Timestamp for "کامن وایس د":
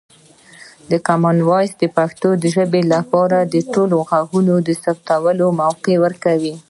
1.07-1.83